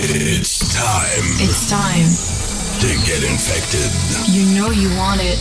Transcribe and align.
It's 0.00 0.60
time 0.78 1.24
It's 1.42 1.68
time. 1.68 2.06
to 2.78 2.86
get 3.04 3.24
infected. 3.28 3.90
You 4.32 4.44
know 4.54 4.70
you 4.70 4.96
want 4.96 5.20
it. 5.20 5.36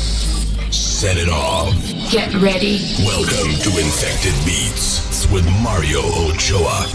Set 0.74 1.16
it 1.16 1.30
off. 1.30 1.72
Get 2.10 2.34
ready. 2.42 2.80
Welcome 3.06 3.54
to 3.62 3.70
Infected 3.78 4.34
Beats 4.46 5.30
with 5.32 5.46
Mario 5.62 6.00
Ochoa. 6.02 6.88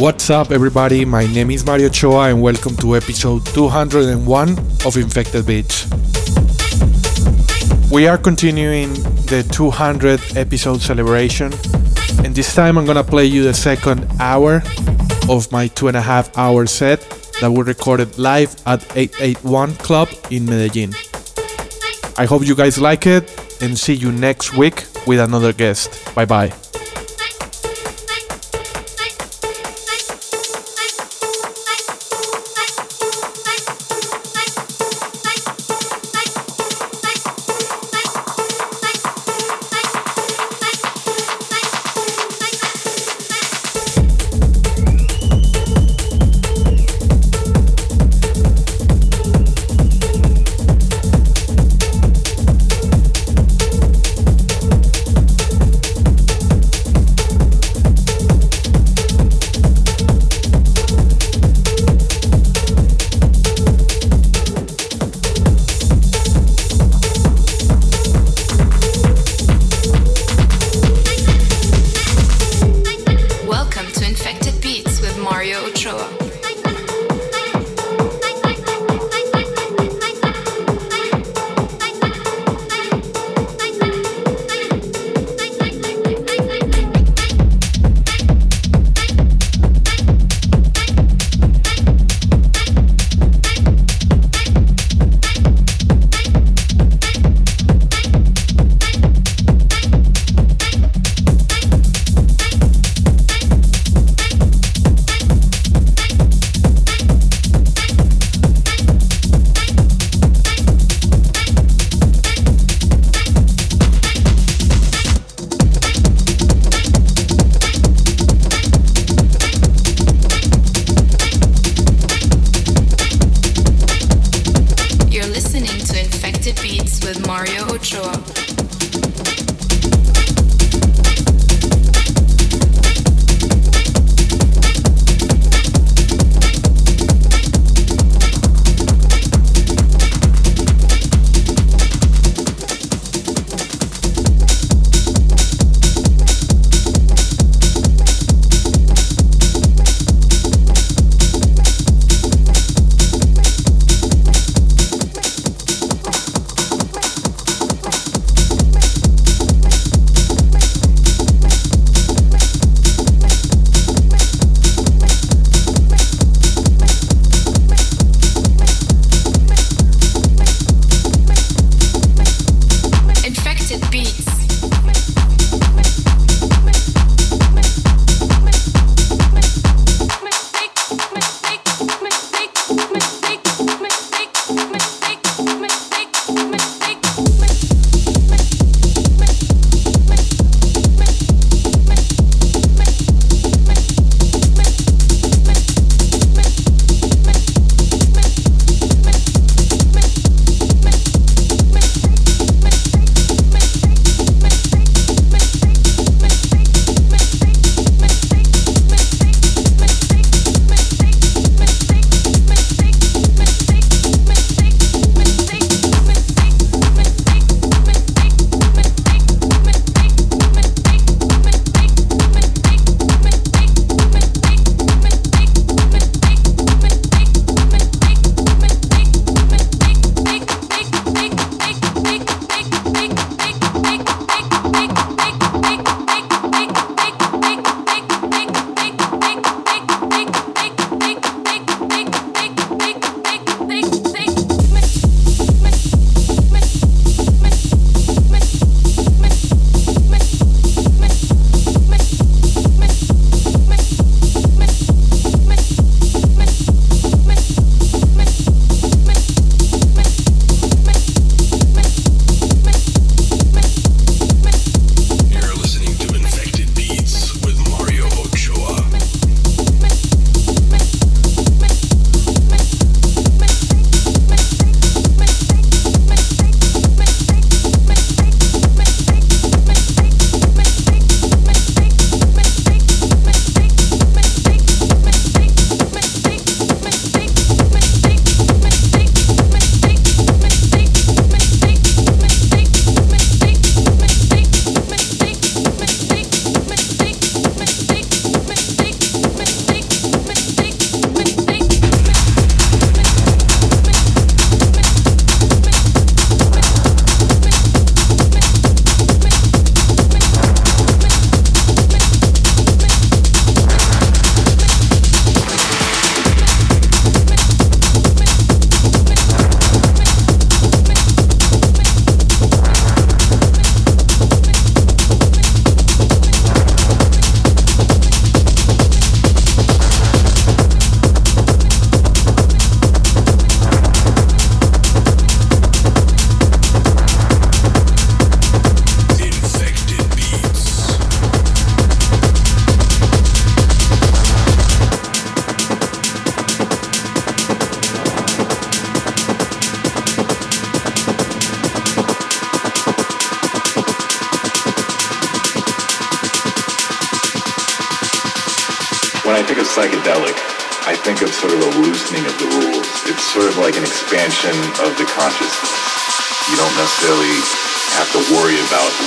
What's 0.00 0.30
up, 0.30 0.50
everybody? 0.50 1.04
My 1.04 1.26
name 1.26 1.50
is 1.50 1.66
Mario 1.66 1.88
Ochoa, 1.88 2.30
and 2.30 2.40
welcome 2.40 2.74
to 2.78 2.96
episode 2.96 3.44
201 3.44 4.58
of 4.86 4.96
Infected 4.96 5.44
Beats. 5.46 5.84
We 7.92 8.08
are 8.08 8.16
continuing 8.16 8.94
the 9.28 9.46
200 9.52 10.38
episode 10.38 10.80
celebration, 10.80 11.52
and 12.24 12.34
this 12.34 12.54
time 12.54 12.78
I'm 12.78 12.86
gonna 12.86 13.04
play 13.04 13.26
you 13.26 13.42
the 13.44 13.52
second 13.52 14.06
hour 14.18 14.62
of 15.28 15.50
my 15.50 15.68
two 15.68 15.88
and 15.88 15.96
a 15.96 16.02
half 16.02 16.36
hour 16.36 16.66
set 16.66 17.00
that 17.40 17.50
we 17.50 17.62
recorded 17.62 18.18
live 18.18 18.54
at 18.66 18.82
881 18.96 19.74
Club 19.76 20.08
in 20.30 20.44
Medellin. 20.46 20.92
I 22.16 22.26
hope 22.26 22.46
you 22.46 22.54
guys 22.54 22.78
like 22.78 23.06
it, 23.06 23.30
and 23.60 23.78
see 23.78 23.94
you 23.94 24.12
next 24.12 24.56
week 24.56 24.84
with 25.06 25.20
another 25.20 25.52
guest. 25.52 26.14
Bye 26.14 26.26
bye. 26.26 26.63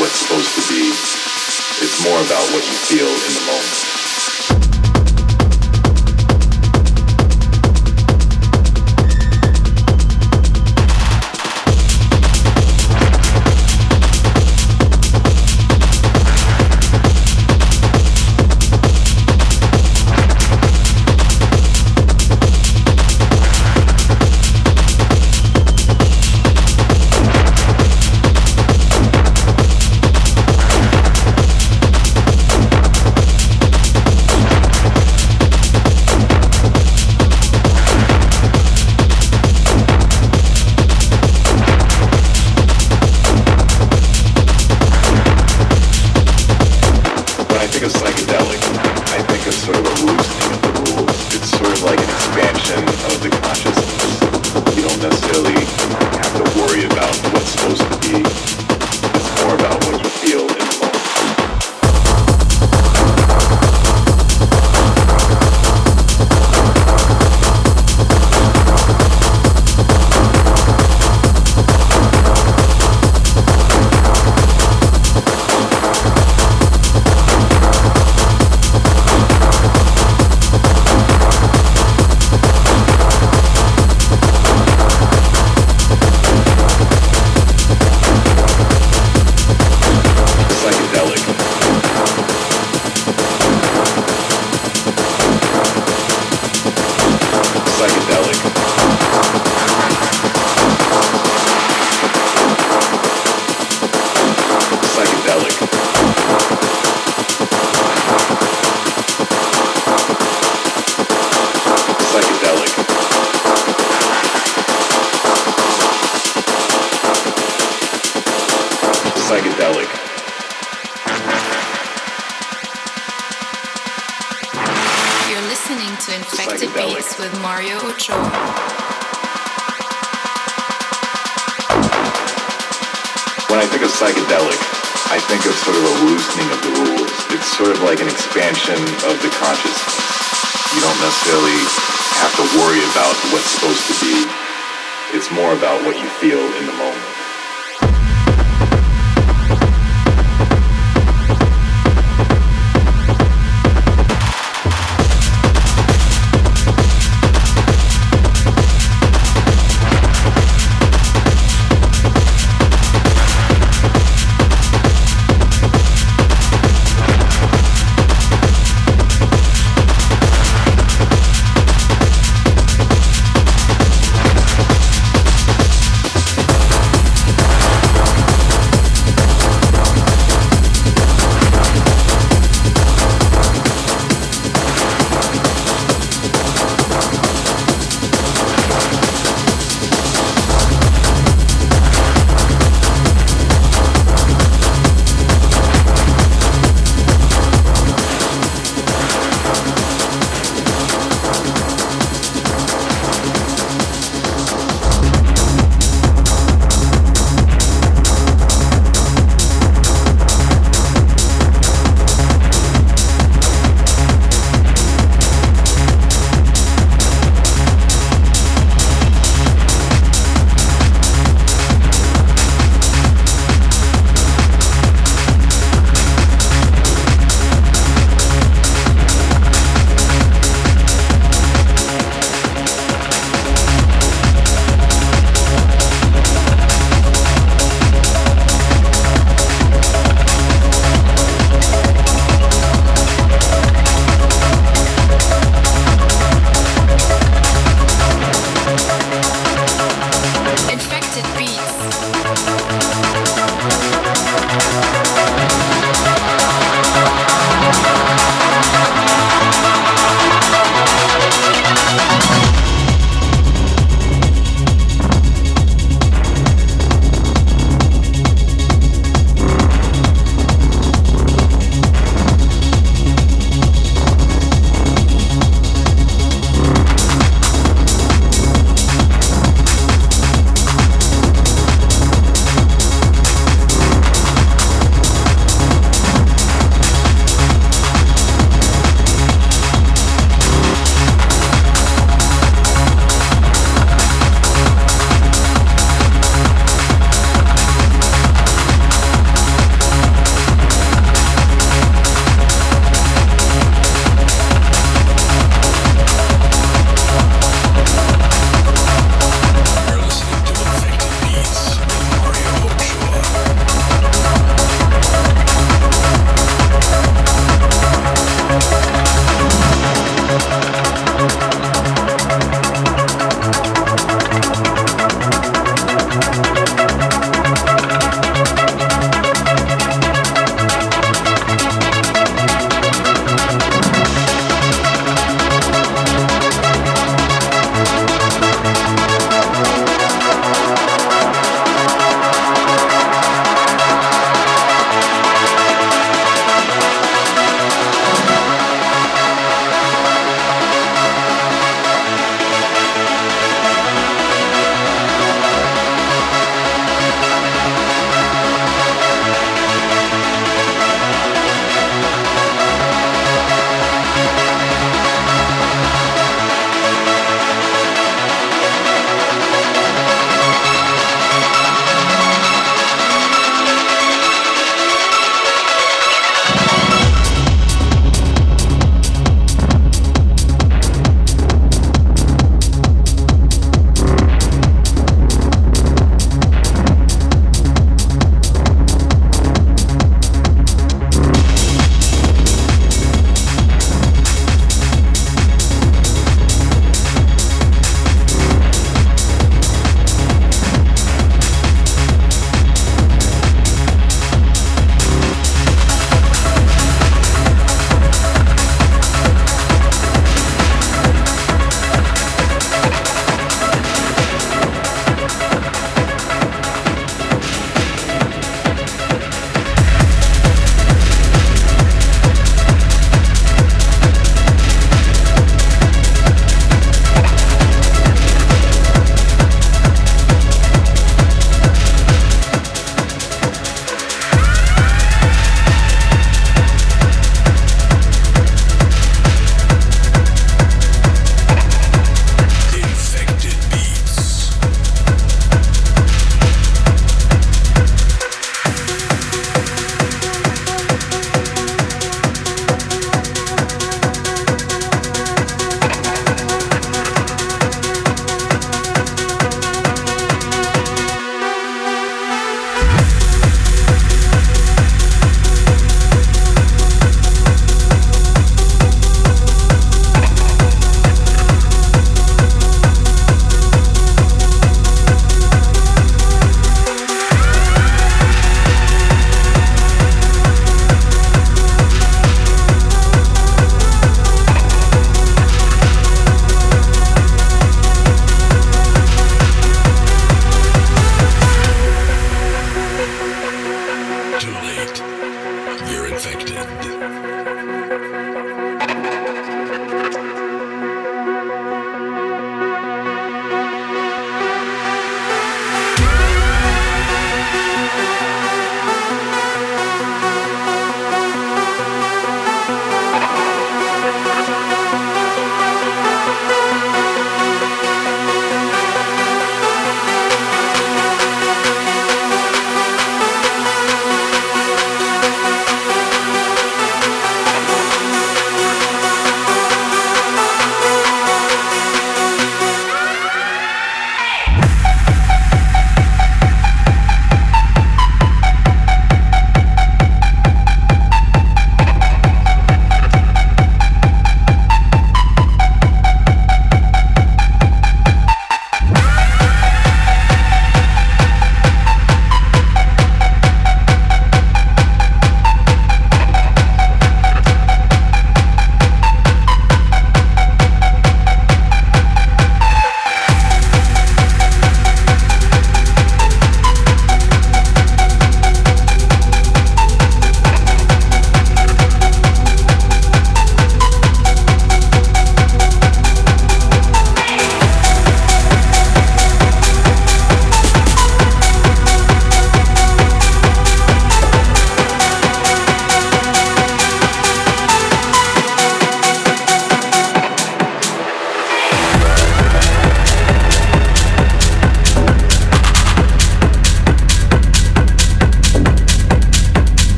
what's 0.00 0.20
supposed 0.20 0.54
to 0.54 0.62
be. 0.72 0.88
It's 1.80 2.02
more 2.04 2.18
about 2.20 2.44
what 2.52 2.66
you 2.66 2.72
feel 2.72 3.08
in 3.08 3.32
the 3.34 3.46
moment. 3.46 3.95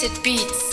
Twisted 0.00 0.22
Beats. 0.22 0.69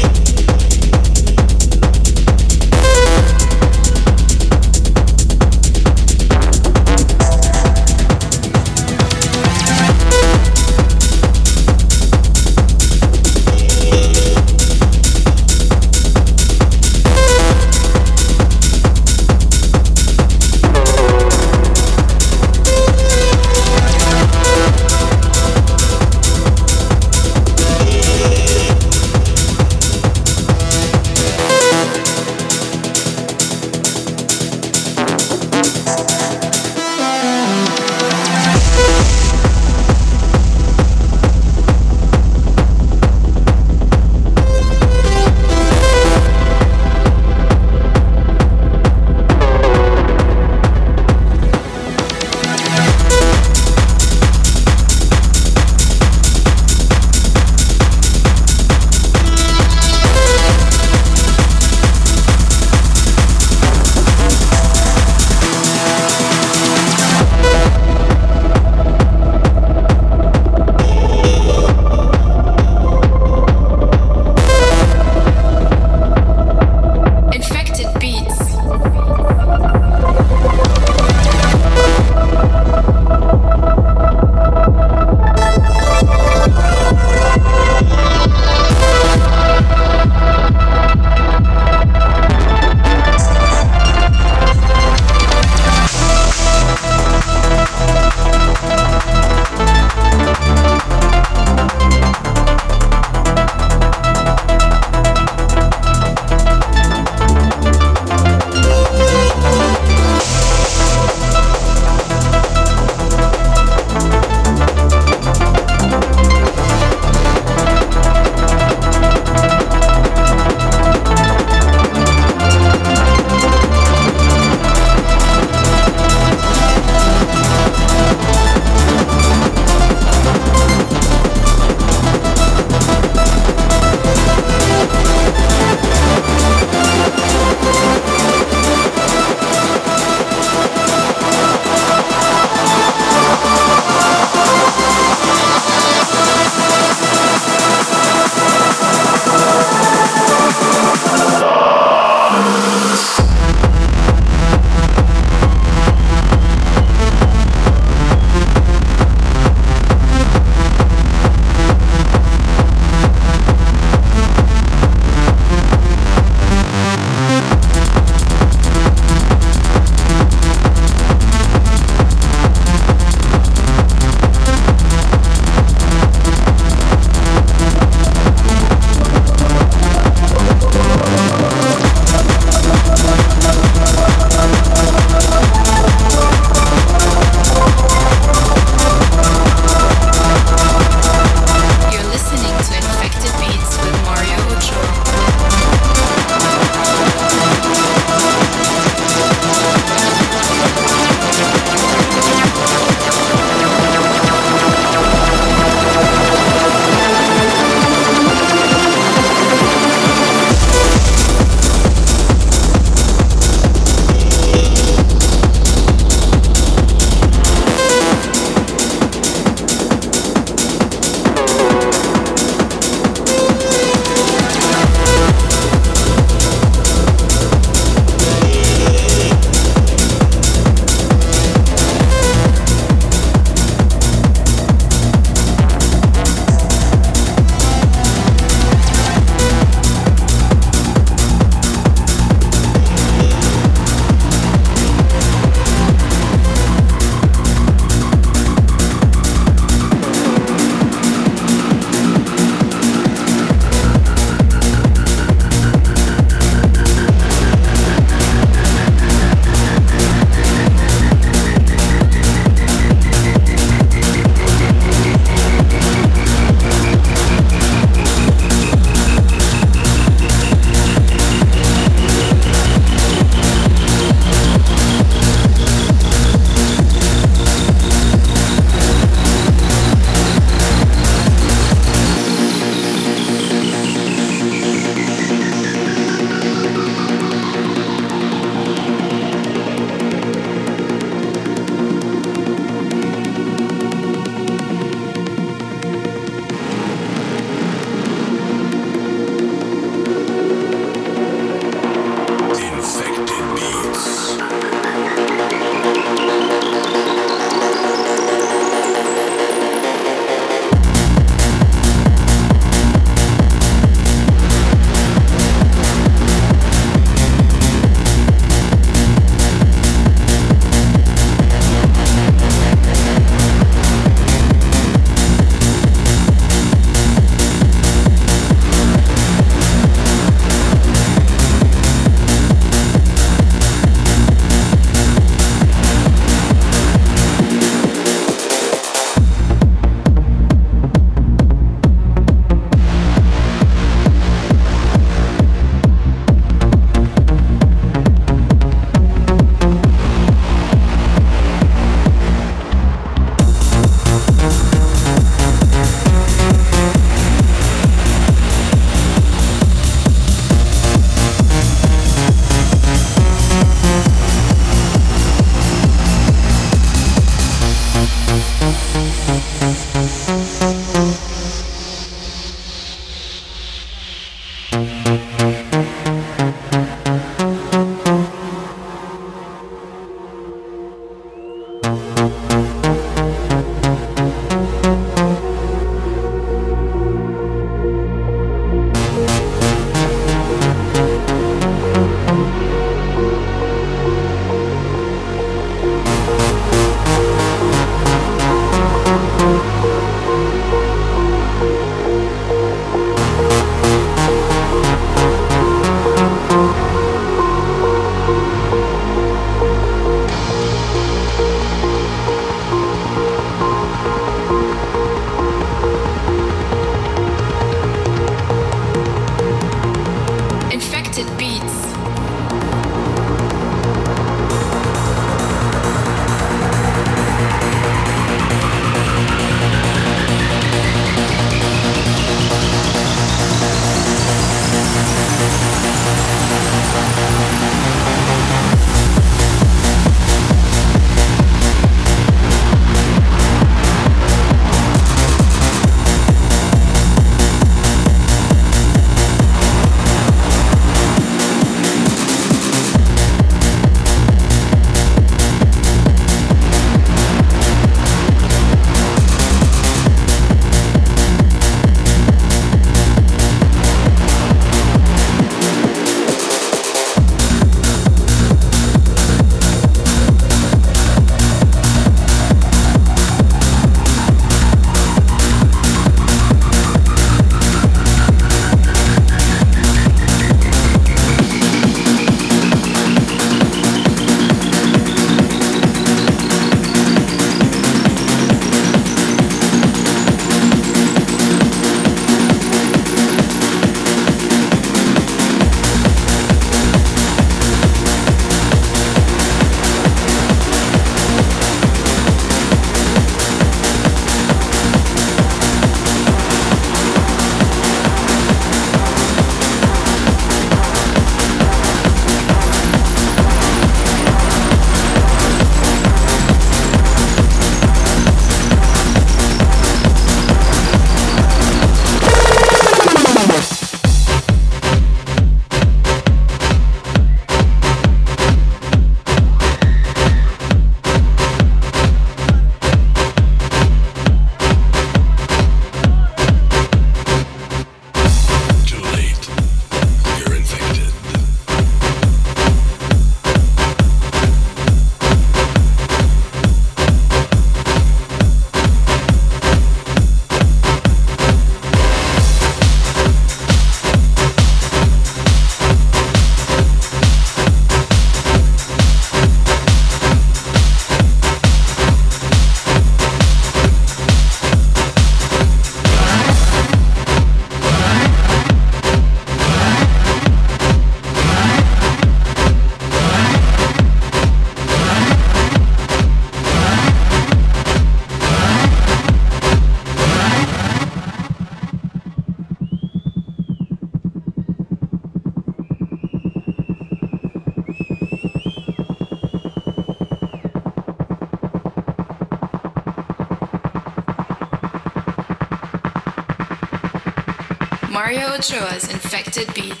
Mario 598.61 598.85
Ochoa's 598.85 599.09
Infected 599.09 599.73
Beats. 599.73 600.00